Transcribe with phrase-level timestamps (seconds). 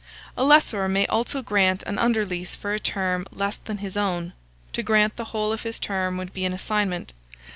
[0.35, 4.33] A lessor may also grant an under lease for a term less than his own:
[4.73, 7.13] to grant the whole of his term would be an assignment.